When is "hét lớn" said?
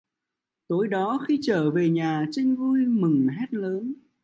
3.27-3.93